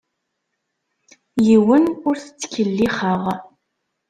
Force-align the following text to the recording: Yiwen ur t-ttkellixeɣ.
Yiwen 1.45 1.85
ur 2.07 2.15
t-ttkellixeɣ. 2.19 3.23